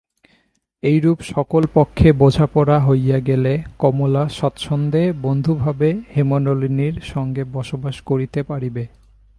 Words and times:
এইরূপ 0.83 1.19
সকল 1.21 1.63
পক্ষে 1.73 2.07
বোঝাপড়া 2.13 2.77
হইয়া 2.79 3.19
গেলে 3.19 3.53
কমলা 3.79 4.23
স্বচ্ছন্দে 4.29 5.03
বন্ধুভাবে 5.21 5.89
হেমনলিনীর 6.15 6.95
সঙ্গেই 7.03 7.47
বাস 7.53 7.97
করিতে 8.05 8.39
পারিবে। 8.43 8.83